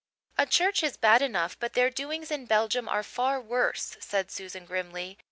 "A 0.35 0.47
church 0.47 0.81
is 0.81 0.97
bad 0.97 1.21
enough 1.21 1.59
but 1.59 1.73
their 1.73 1.91
doings 1.91 2.31
in 2.31 2.47
Belgium 2.47 2.89
are 2.89 3.03
far 3.03 3.39
worse," 3.39 3.97
said 3.99 4.31
Susan 4.31 4.65
grimly. 4.65 5.19